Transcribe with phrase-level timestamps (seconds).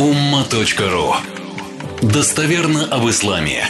[0.00, 1.12] umma.ru
[2.00, 3.64] Достоверно об исламе.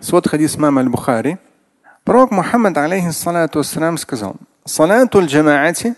[0.00, 1.38] Свод хадис мама аль-Бухари.
[2.04, 5.96] Пророк Мухаммад алейхиссалату вассалям сказал, «Салату аль-джамаати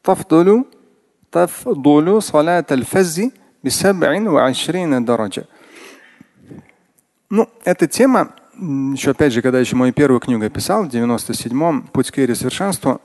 [0.00, 0.66] тафдулю
[1.30, 5.44] тафдулю салат аль-фаззи бисаб'ин ва ашрина дараджа».
[7.28, 12.10] Ну, эта тема, еще опять же, когда еще мою первую книгу писал, в 97-м «Путь
[12.10, 13.02] к вере совершенству»,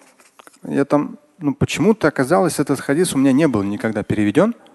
[0.64, 4.55] я там, ну почему-то оказалось, этот хадис у меня не был никогда переведен–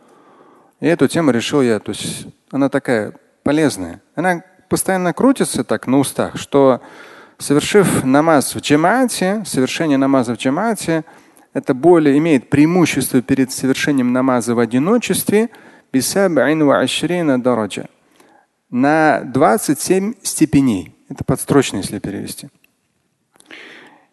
[0.81, 4.03] и эту тему решил я, то есть она такая полезная.
[4.15, 6.81] Она постоянно крутится так на устах, что
[7.39, 11.05] совершив намаз в джемате, совершение намаза в джемате,
[11.55, 15.49] это более имеет преимущество перед совершением намаза в одиночестве
[18.71, 20.95] на 27 степеней.
[21.09, 22.49] Это подстрочно, если перевести.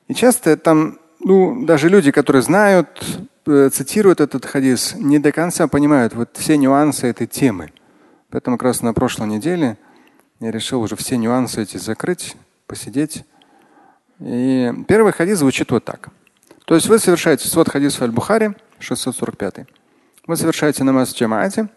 [0.08, 3.04] И часто там, ну, даже люди, которые знают,
[3.46, 7.72] цитируют этот хадис, не до конца понимают вот все нюансы этой темы.
[8.30, 9.78] Поэтому как раз на прошлой неделе
[10.40, 12.36] я решил уже все нюансы эти закрыть,
[12.68, 13.24] посидеть.
[14.20, 16.10] И первый хадис звучит вот так.
[16.66, 19.68] То есть вы совершаете свод хадис аль-Бухари 645.
[20.26, 21.68] Вы совершаете намаз в джамаате.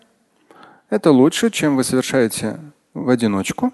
[0.88, 2.60] Это лучше, чем вы совершаете
[2.94, 3.72] в одиночку.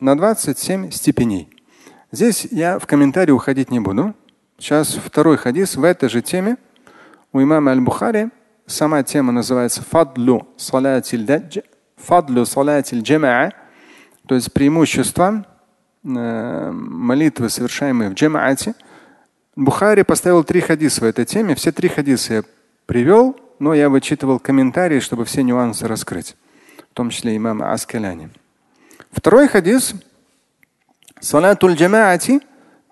[0.00, 1.48] На 27 степеней.
[2.12, 4.14] Здесь я в комментарии уходить не буду.
[4.58, 6.56] Сейчас второй хадис в этой же теме
[7.32, 8.30] у имама Аль-Бухари
[8.66, 11.62] Сама тема называется фадлу салатиль
[11.96, 13.52] фадлу салатиль джамаа,
[14.26, 15.46] то есть преимущество
[16.04, 18.74] э, молитвы, совершаемые в джамаате.
[19.54, 21.54] Бухари поставил три хадиса в этой теме.
[21.54, 22.42] Все три хадиса я
[22.86, 26.36] привел, но я вычитывал комментарии, чтобы все нюансы раскрыть,
[26.90, 28.30] в том числе имама Аскаляни.
[29.12, 29.94] Второй хадис.
[31.20, 32.40] Салатуль джамаати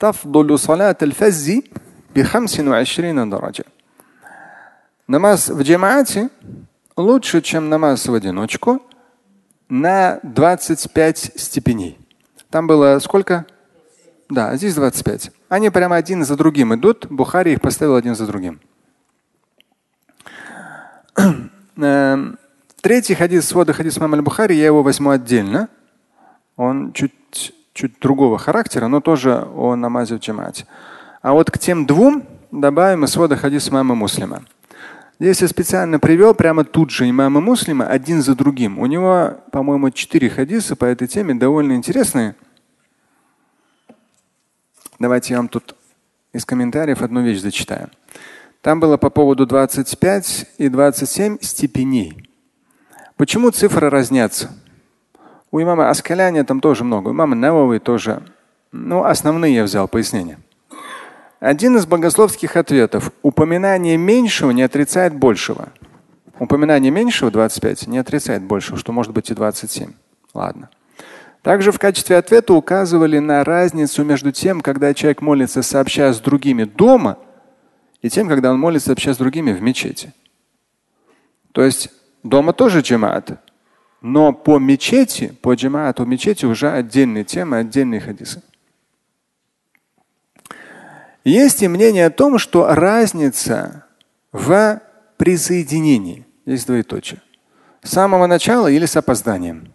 [0.05, 1.65] тафдулу салат аль-фаззи
[2.15, 3.65] би 25 дараджа.
[5.07, 6.29] Намаз в джамаате
[6.97, 8.83] лучше, чем намаз в одиночку
[9.71, 11.99] на 25 степеней.
[12.51, 13.47] Там было сколько?
[14.29, 15.31] Да, здесь 25.
[15.49, 17.07] Они прямо один за другим идут.
[17.09, 18.61] Бухари их поставил один за другим.
[21.77, 22.39] Эм,
[22.83, 25.69] третий хадис свода хадис Мамаль Бухари, я его возьму отдельно.
[26.57, 30.67] Он чуть, чуть другого характера, но тоже о намазе в джамаате.
[31.21, 34.45] А вот к тем двум добавим и свода хадис мамы Муслима.
[35.21, 38.79] Здесь я специально привел прямо тут же имама Муслима один за другим.
[38.79, 42.37] У него, по-моему, четыре хадиса по этой теме довольно интересные.
[44.99, 45.75] Давайте я вам тут
[46.33, 47.91] из комментариев одну вещь зачитаю.
[48.61, 52.29] Там было по поводу 25 и 27 степеней.
[53.17, 54.51] Почему цифры разнятся?
[55.55, 58.25] У имама Аскаляня там тоже много, у имама Навовой тоже.
[58.73, 60.41] Ну, основные я взял пояснения.
[61.39, 63.13] Один из богословских ответов.
[63.23, 65.69] Упоминание меньшего не отрицает большего.
[66.41, 69.93] Упоминание меньшего 25 не отрицает большего, что может быть и 27.
[70.35, 70.71] Ладно.
[71.43, 76.65] Также в качестве ответа указывали на разницу между тем, когда человек молится, сообща с другими
[76.65, 77.17] дома,
[78.03, 80.13] и тем, когда он молится, сообща с другими в мечети.
[81.53, 81.91] То есть
[82.25, 83.39] дома тоже джамаат,
[84.05, 88.43] но по мечети, по джамаату мечети уже отдельные темы, отдельные хадисы.
[91.25, 93.87] Есть и мнение о том, что разница
[94.31, 94.83] в
[95.17, 96.27] присоединении.
[96.45, 97.23] Есть двоеточие.
[97.83, 99.73] С самого начала или с опозданием.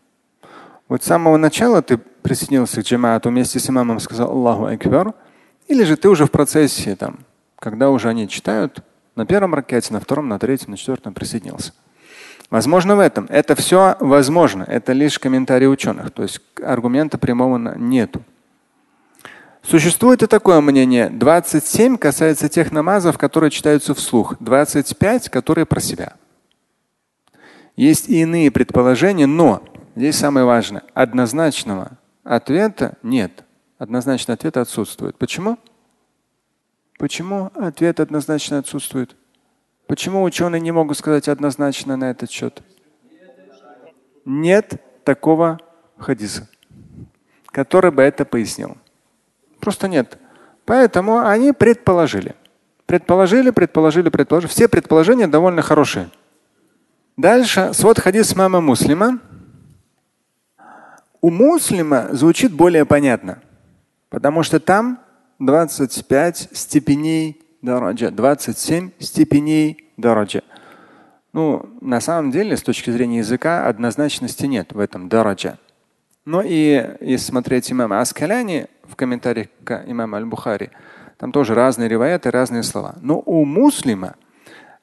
[0.87, 5.15] Вот с самого начала ты присоединился к джамаату вместе с имамом, сказал Аллаху Акбар,
[5.67, 7.21] или же ты уже в процессе, там,
[7.57, 8.83] когда уже они читают,
[9.15, 11.73] на первом ракете, на втором, на третьем, на четвертом присоединился.
[12.49, 13.27] Возможно в этом.
[13.29, 14.63] Это все возможно.
[14.63, 16.11] Это лишь комментарии ученых.
[16.11, 18.23] То есть аргумента прямого нету.
[19.61, 21.09] Существует и такое мнение.
[21.09, 24.35] 27 касается тех намазов, которые читаются вслух.
[24.39, 26.13] 25, которые про себя.
[27.75, 29.63] Есть и иные предположения, но
[29.95, 30.83] здесь самое важное.
[30.93, 31.91] Однозначного
[32.23, 33.43] ответа нет.
[33.77, 35.17] Однозначный ответ отсутствует.
[35.17, 35.57] Почему?
[36.97, 39.15] Почему ответ однозначно отсутствует?
[39.89, 42.61] Почему ученые не могут сказать однозначно на этот счет?
[44.23, 45.59] Нет такого
[45.97, 46.47] хадиса,
[47.47, 48.77] который бы это пояснил.
[49.59, 50.19] Просто нет.
[50.65, 52.35] Поэтому они предположили.
[52.85, 54.51] Предположили, предположили, предположили.
[54.51, 56.11] Все предположения довольно хорошие.
[57.17, 59.19] Дальше свод хадис мама Муслима.
[61.19, 63.41] У Муслима звучит более понятно,
[64.11, 64.99] потому что там
[65.39, 70.41] 25 степеней дараджа, 27 степеней дараджа.
[71.33, 75.57] Ну, на самом деле, с точки зрения языка, однозначности нет в этом дараджа.
[76.25, 80.69] Но и если смотреть имама Аскаляни в комментариях к имаму Аль-Бухари,
[81.17, 82.95] там тоже разные риваяты, разные слова.
[83.01, 84.15] Но у муслима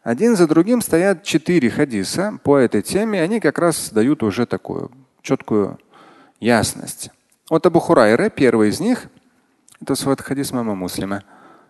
[0.02, 4.90] Один за другим стоят четыре хадиса по этой теме, они как раз дают уже такую
[5.22, 5.78] четкую
[6.38, 7.10] ясность.
[7.50, 9.08] Вот Абу Хурайра, первый из них,
[9.80, 11.22] это свой хадис мама муслима.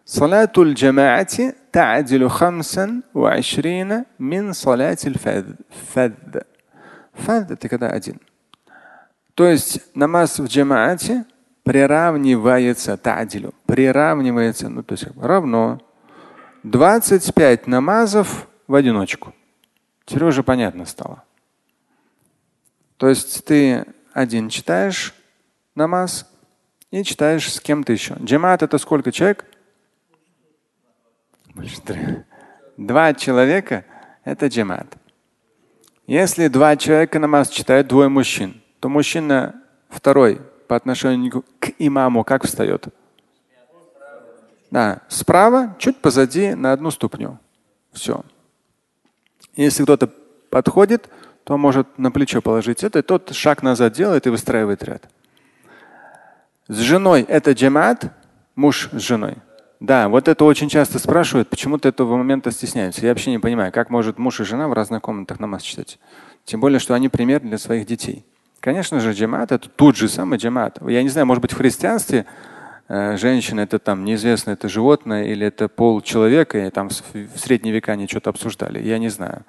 [0.06, 6.46] Салатуль джамаати та'адилу хамсан ва ашрина мин салатиль фадд.
[7.12, 8.20] Фадд это когда один.
[9.34, 11.24] То есть намаз в джамаате
[11.64, 15.80] приравнивается та'адилю, приравнивается, ну то есть равно
[16.62, 19.34] 25 намазов в одиночку.
[20.04, 21.24] Теперь уже понятно стало.
[22.96, 25.14] То есть ты один читаешь
[25.74, 26.30] намаз
[26.92, 28.14] и читаешь с кем-то еще.
[28.22, 29.44] Джамат это сколько человек?
[32.76, 33.84] Два человека–
[34.24, 34.96] это джамат.
[36.06, 42.44] Если два человека намаз читают, двое мужчин, то мужчина второй по отношению к имаму как
[42.44, 42.86] встает?
[44.70, 47.38] Да, справа, чуть позади на одну ступню.
[47.92, 48.22] Все.
[49.54, 50.10] Если кто-то
[50.50, 51.08] подходит,
[51.44, 55.08] то может на плечо положить это, и тот шаг назад делает и выстраивает ряд.
[56.68, 58.12] С женой это джамат,
[58.54, 59.36] муж с женой.
[59.80, 63.02] Да, вот это очень часто спрашивают, почему-то этого момента стесняются.
[63.02, 65.98] Я вообще не понимаю, как может муж и жена в разных комнатах намаз читать.
[66.44, 68.24] Тем более, что они пример для своих детей.
[68.60, 70.78] Конечно же, джамат это тот же самый джамат.
[70.88, 72.26] Я не знаю, может быть, в христианстве
[72.88, 77.74] Э, женщина это там неизвестно, это животное или это пол человека, и там в средние
[77.74, 78.82] века они что-то обсуждали.
[78.82, 79.44] Я не знаю.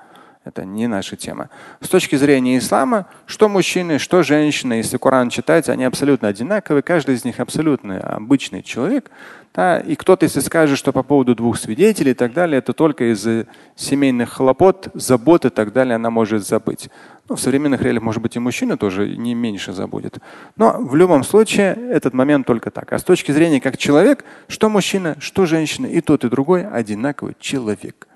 [0.48, 1.50] Это не наша тема.
[1.82, 6.84] С точки зрения ислама, что мужчины, что женщины, если Коран читать, они абсолютно одинаковые.
[6.84, 9.12] Каждый из них абсолютно обычный человек.
[9.54, 13.12] Да, и кто-то, если скажет, что по поводу двух свидетелей и так далее, это только
[13.12, 16.90] из-за семейных хлопот, забот и так далее она может забыть.
[17.28, 20.20] Ну, в современных реалиях, может быть, и мужчина тоже не меньше забудет.
[20.56, 22.94] Но в любом случае этот момент только так.
[22.94, 27.36] А с точки зрения как человек, что мужчина, что женщина, и тот, и другой одинаковый
[27.40, 28.08] человек.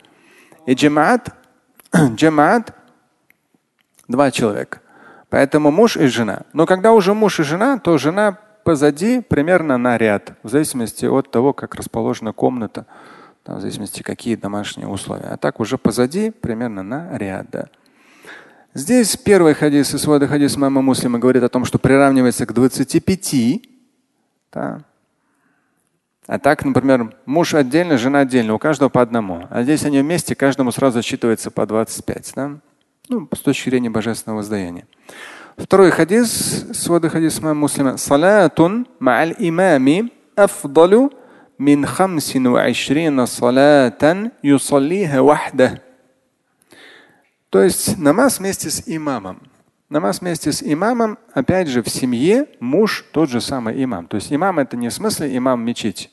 [0.65, 1.29] И джамаат,
[2.15, 2.73] джамаат
[4.07, 4.81] два человека.
[5.29, 6.41] Поэтому муж и жена.
[6.53, 11.31] Но когда уже муж и жена, то жена позади примерно на ряд, в зависимости от
[11.31, 12.85] того, как расположена комната,
[13.43, 15.29] там, в зависимости, какие домашние условия.
[15.31, 17.47] А так уже позади примерно на ряд.
[17.49, 17.67] Да.
[18.73, 23.61] Здесь первый хадис из свода хадис мама Муслима говорит о том, что приравнивается к 25.
[24.53, 24.81] Да.
[26.27, 29.47] А так, например, муж отдельно, жена отдельно, у каждого по одному.
[29.50, 32.31] А здесь они вместе, каждому сразу отсчитывается по 25.
[32.35, 32.51] Да?
[33.09, 34.85] Ну, с точки зрения божественного воздаяния.
[35.57, 37.97] Второй хадис, свода хадис мама Муслима.
[37.97, 41.12] Салатун ма'аль имами афдалу
[41.57, 45.81] мин хамсин ва салатан юсаллиха вахда.
[47.50, 49.41] То есть намаз вместе с имамом.
[49.91, 54.07] Намаз вместе с имамом, опять же, в семье муж тот же самый имам.
[54.07, 56.09] То есть имам это не в смысле имам мечети,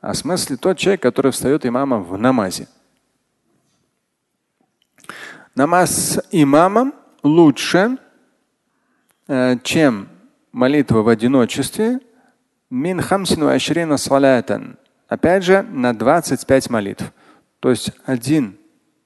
[0.00, 2.66] а в смысле тот человек, который встает имамом в намазе.
[5.54, 7.98] Намаз с имамом лучше,
[9.28, 10.08] э, чем
[10.50, 12.00] молитва в одиночестве.
[12.70, 14.78] Мин хамсин салатан.
[15.08, 17.12] Опять же, на 25 молитв.
[17.60, 18.56] То есть один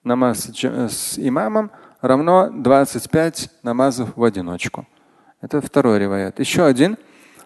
[0.04, 1.72] намаз с имамом
[2.08, 4.86] равно 25 намазов в одиночку.
[5.40, 6.38] Это второй ревоят.
[6.40, 6.96] Еще один.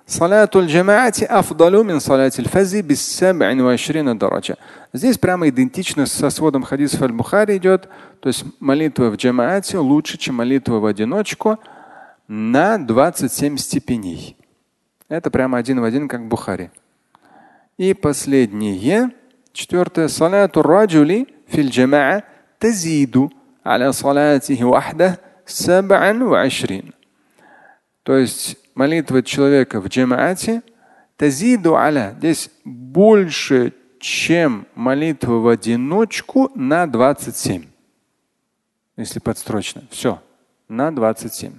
[0.07, 3.19] Салатуль джамаати афдалю мин салатиль фази без
[4.19, 4.57] дараджа.
[4.93, 7.89] Здесь прямо идентично со сводом хадисов аль-Бухари идет.
[8.21, 11.59] То есть молитва в джамаате лучше, чем молитва в одиночку
[12.27, 14.37] на 27 степеней.
[15.09, 16.71] Это прямо один в один, как в Бухари.
[17.77, 19.11] И последнее,
[19.53, 20.09] четвертое.
[20.09, 22.23] Салату раджули филь джамаа
[22.59, 23.31] тазиду
[23.66, 26.94] على صلاته وحده سبعا وعشرين.
[28.04, 30.62] То есть молитва человека в джамаате
[31.18, 32.16] тазиду аля.
[32.18, 37.66] Здесь больше, чем молитва в одиночку на 27.
[38.98, 39.84] Если подстрочно.
[39.90, 40.22] Все.
[40.68, 41.54] На 27.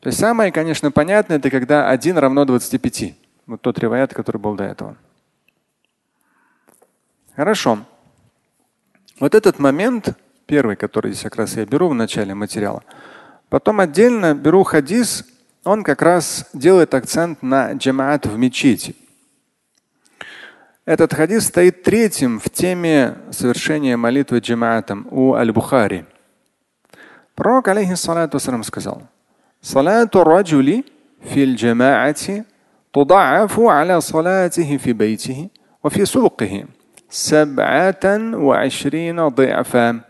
[0.00, 3.14] То есть самое, конечно, понятное, это когда один равно 25.
[3.46, 4.96] Вот тот реваят, который был до этого.
[7.36, 7.78] Хорошо.
[9.18, 12.82] Вот этот момент, первый, который здесь как раз я беру в начале материала.
[13.48, 15.24] Потом отдельно беру хадис,
[15.64, 18.94] он как раз делает акцент на джамаат в мечети.
[20.84, 26.04] Этот хадис стоит третьим в теме совершения молитвы джамаатом у Аль-Бухари.
[27.34, 29.02] Пророк, алейхиссалату сказал,
[29.60, 30.84] «Салату раджули
[31.22, 32.44] фил джамаати
[32.92, 35.48] تضاعف على صلاته في بيته
[35.84, 36.64] وفي سوقه
[37.10, 40.00] سبعة وعشرين ضعفا.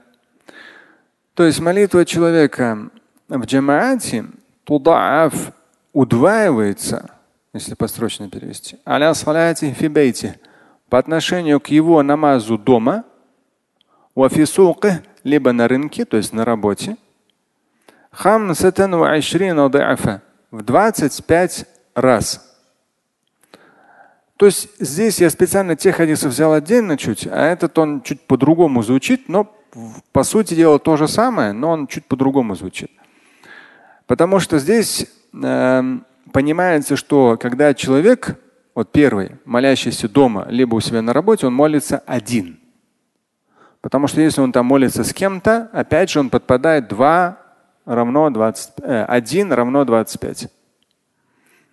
[1.36, 2.90] то есть молитва человека
[3.28, 4.26] в джамаате
[4.64, 5.34] тудаав
[5.92, 7.12] удваивается,
[7.54, 10.40] если построчно перевести, аля салати фибейти
[10.90, 13.04] по отношению к его намазу дома,
[14.16, 16.96] Вафисулкы, либо на рынке, то есть на работе.
[20.52, 21.66] В 25
[21.96, 22.58] раз.
[24.38, 28.84] То есть здесь я специально тех хадисов взял отдельно чуть, а этот он чуть по-другому
[28.84, 29.54] звучит, но
[30.12, 32.92] по сути дела то же самое, но он чуть по-другому звучит.
[34.08, 36.00] Потому что здесь э,
[36.32, 38.40] понимается, что когда человек,
[38.74, 42.60] вот первый, молящийся дома, либо у себя на работе, он молится один.
[43.82, 47.38] Потому что если он там молится с кем-то, опять же он подпадает 2
[47.86, 50.50] равно 20, э, 1 равно 25.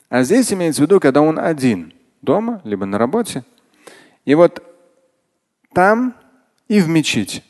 [0.08, 3.44] А здесь имеется в виду, когда он один, дома, либо на работе.
[4.24, 4.62] И вот
[5.72, 6.14] там
[6.68, 7.42] и в мечети.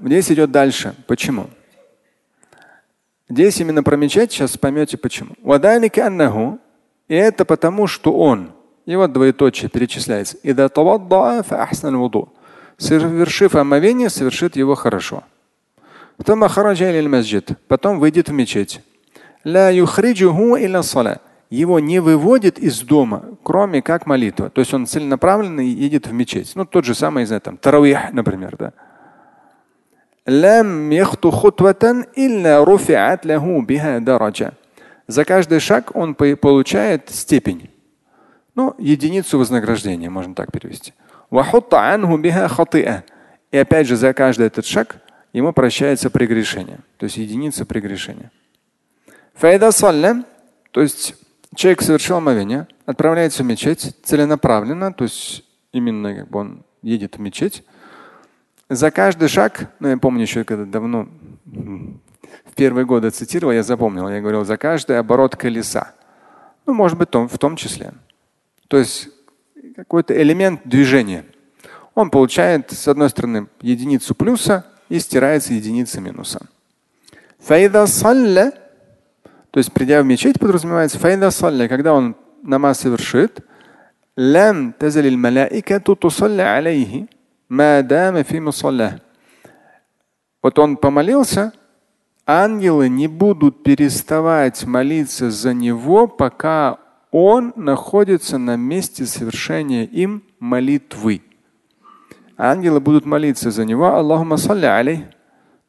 [0.00, 0.94] Здесь идет дальше.
[1.06, 1.50] Почему?
[3.28, 5.34] Здесь именно про мечеть, сейчас поймете почему.
[7.08, 8.52] И это потому, что он,
[8.86, 10.38] и вот двоеточие перечисляется.
[12.78, 15.24] Совершив омовение, совершит его хорошо.
[17.68, 18.80] Потом выйдет в мечеть.
[21.50, 24.50] Его не выводит из дома, кроме как молитва.
[24.50, 26.52] То есть он целенаправленно едет в мечеть.
[26.54, 28.72] Ну, тот же самый, не знаю, там, таравих, например, да.
[35.06, 37.70] За каждый шаг он получает степень.
[38.54, 40.92] Ну, единицу вознаграждения, можно так перевести.
[43.50, 44.96] И опять же, за каждый этот шаг
[45.32, 46.80] ему прощается прегрешение.
[46.98, 48.30] То есть единица прегрешения.
[50.72, 51.14] То есть
[51.58, 57.20] человек совершил омовение, отправляется в мечеть целенаправленно, то есть именно как бы он едет в
[57.20, 57.64] мечеть.
[58.68, 61.08] За каждый шаг, ну я помню еще когда давно,
[61.44, 65.94] в первые годы цитировал, я запомнил, я говорил, за каждый оборот колеса.
[66.64, 67.92] Ну, может быть, в том числе.
[68.68, 69.08] То есть
[69.74, 71.24] какой-то элемент движения.
[71.94, 76.46] Он получает, с одной стороны, единицу плюса и стирается единица минуса.
[79.50, 80.98] То есть, придя в мечеть, подразумевается,
[81.68, 83.40] когда он намаз совершит,
[90.42, 91.52] вот он помолился,
[92.26, 96.78] ангелы не будут переставать молиться за него, пока
[97.10, 101.22] он находится на месте совершения им молитвы.
[102.36, 103.86] Ангелы будут молиться за него.
[103.94, 105.00] Аллахума салли алейх.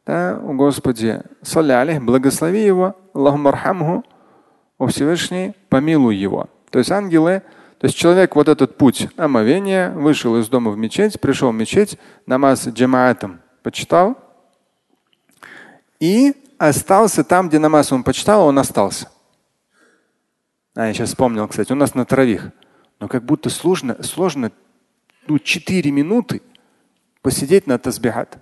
[0.10, 4.04] Да, о Господи, салли благослови его, Аллахума архамху,
[4.80, 6.50] о Всевышний, помилуй его.
[6.72, 7.44] То есть ангелы,
[7.78, 12.00] то есть человек вот этот путь омовения, вышел из дома в мечеть, пришел в мечеть,
[12.26, 14.18] намаз джамаатом почитал
[16.00, 19.10] и остался там, где намаз он почитал, он остался.
[20.74, 22.50] А, я сейчас вспомнил, кстати, у нас на травих.
[23.00, 24.52] Но как будто сложно, сложно
[25.28, 26.42] ну, 4 минуты
[27.22, 28.40] посидеть на тазбихат.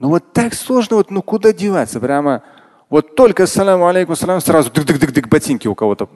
[0.00, 2.00] Ну вот так сложно, вот, ну куда деваться?
[2.00, 2.42] Прямо
[2.88, 6.08] вот только саламу алейкум, салам, сразу дык-дык-дык-дык ботинки у кого-то.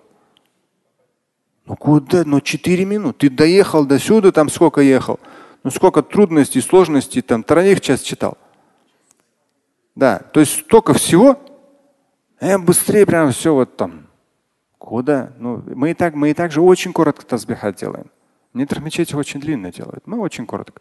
[1.67, 2.25] Ну куда?
[2.25, 3.29] Ну четыре минуты.
[3.29, 5.21] Ты доехал до сюда, там сколько ехал?
[5.63, 8.39] Ну сколько трудностей, сложностей, там троих час читал.
[9.95, 11.39] Да, то есть столько всего.
[12.41, 14.09] Э, быстрее прям все вот там.
[14.79, 15.33] Куда?
[15.39, 18.11] Ну, мы и так, мы и так же очень коротко тазбихат делаем.
[18.55, 20.07] Некоторые мечети очень длинно делают.
[20.07, 20.81] Мы очень коротко.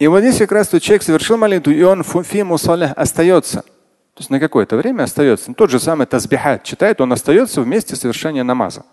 [0.00, 3.60] И вот здесь как раз то человек совершил молитву, и он фи мусалях остается.
[3.60, 5.52] То есть на какое-то время остается.
[5.52, 8.84] Тот же самый тазбихат читает, он остается вместе совершения намаза.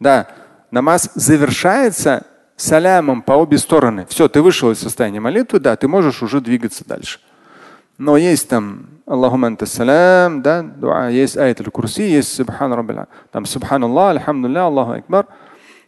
[0.00, 0.26] Да,
[0.70, 2.24] намаз завершается
[2.56, 4.06] салямом по обе стороны.
[4.08, 7.20] Все, ты вышел из состояния молитвы, да, ты можешь уже двигаться дальше.
[7.98, 13.44] Но есть там Аллахума анта салям, да, дуа, есть аят аль-курси, есть субхан раббил, там
[13.44, 15.26] субханаллах, альхамдулилля, Аллаху акбар.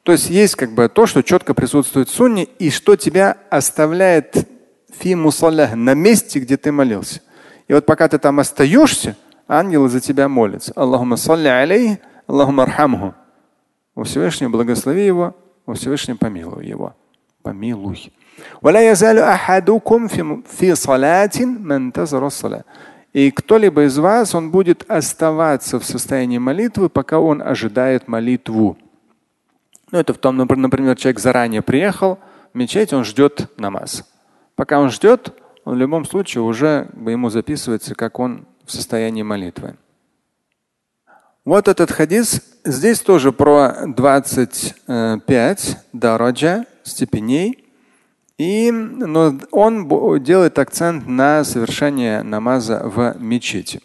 [0.02, 4.46] То есть есть как бы то, что четко присутствует в сунне и что тебя оставляет
[4.92, 7.20] фи мусаллях, на месте, где ты молился.
[7.68, 9.16] И вот пока ты там остаешься,
[9.48, 10.72] ангелы за тебя молятся.
[10.76, 13.14] Аллахума салли алейх, Аллахума архамху.
[13.94, 16.94] У Всевышнего благослови его, у Всевышнего помилуй его.
[17.42, 18.12] Помилуй.
[23.12, 28.76] И кто-либо из вас, он будет оставаться в состоянии молитвы, пока он ожидает молитву.
[29.90, 32.18] Ну, это в том, например, человек заранее приехал
[32.52, 34.04] в мечеть, он ждет намаз.
[34.56, 35.32] Пока он ждет,
[35.64, 39.76] он в любом случае уже ему записывается, как он в состоянии молитвы.
[41.44, 42.42] Вот этот хадис.
[42.64, 47.62] Здесь тоже про 25 дараджа, степеней.
[48.38, 53.80] И но он делает акцент на совершение намаза в мечети.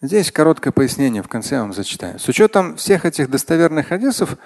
[0.00, 2.20] Здесь короткое пояснение, в конце я вам зачитаю.
[2.20, 4.36] С учетом всех этих достоверных хадисов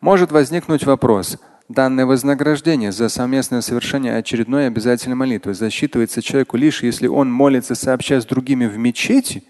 [0.00, 1.36] может возникнуть вопрос.
[1.72, 8.20] Данное вознаграждение за совместное совершение очередной обязательной молитвы засчитывается человеку лишь, если он молится сообща
[8.20, 9.42] с другими в мечети,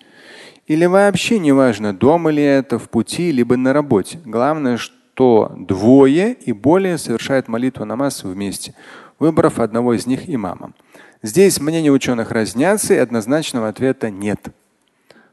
[0.69, 4.21] или вообще неважно, дома ли это, в пути, либо на работе.
[4.25, 8.75] Главное, что двое и более совершают молитву намаз вместе,
[9.19, 10.77] выбрав одного из них имамом.
[11.23, 14.39] Здесь мнения ученых разнятся, и однозначного ответа нет.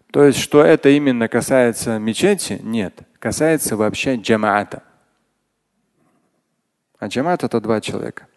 [0.10, 2.60] То есть, что это именно касается мечети?
[2.63, 2.98] Нет.
[3.19, 4.81] Касается вообще джамаата.
[7.00, 8.27] А джамаат это два человека.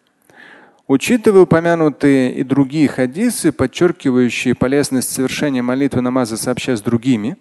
[0.87, 7.37] Учитывая упомянутые и другие хадисы, подчеркивающие полезность совершения молитвы намаза сообща с другими,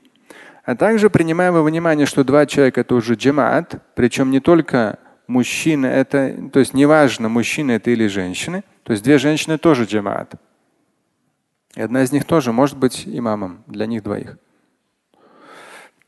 [0.65, 5.87] а также принимая во внимание, что два человека это уже джамаат, причем не только мужчина,
[5.87, 10.35] это, то есть неважно, мужчина это или женщина, то есть две женщины тоже джамаат.
[11.75, 14.37] И одна из них тоже может быть имамом для них двоих.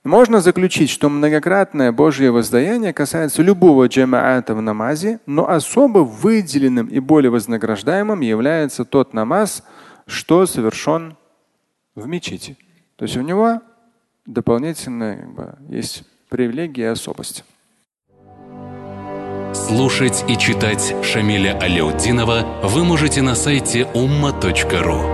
[0.05, 6.99] Можно заключить, что многократное Божье воздаяние касается любого джамаата в намазе, но особо выделенным и
[7.01, 9.65] более вознаграждаемым является тот намаз,
[10.07, 11.17] что совершен
[11.95, 12.59] в мечети.
[12.97, 13.63] То есть у него
[14.27, 17.43] дополнительно как бы, есть привилегии и особость.
[19.55, 25.14] Слушать и читать Шамиля Аляутдинова вы можете на сайте umma.ru.